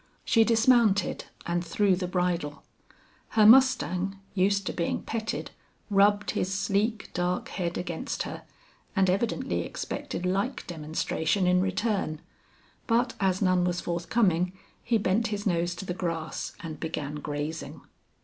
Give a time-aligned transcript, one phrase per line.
[0.25, 2.63] She dismounted and threw the bridle.
[3.37, 5.51] Her mustang, used to being petted,
[5.91, 8.41] rubbed his sleek, dark head against her
[8.95, 12.19] and evidently expected like demonstration in return,
[12.87, 14.53] but as none was forthcoming
[14.83, 17.81] he bent his nose to the grass and began grazing.